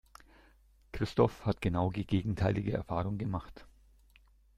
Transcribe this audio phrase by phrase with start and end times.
[0.93, 3.67] Christoph hat genau die gegenteilige Erfahrung gemacht.